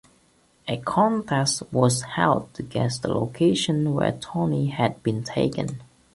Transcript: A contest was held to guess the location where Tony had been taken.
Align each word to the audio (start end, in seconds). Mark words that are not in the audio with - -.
A 0.67 0.77
contest 0.77 1.61
was 1.71 2.01
held 2.01 2.51
to 2.55 2.63
guess 2.63 2.97
the 2.97 3.09
location 3.13 3.93
where 3.93 4.13
Tony 4.13 4.69
had 4.69 5.03
been 5.03 5.23
taken. 5.23 5.83